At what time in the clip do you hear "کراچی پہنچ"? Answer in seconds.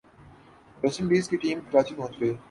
1.71-2.13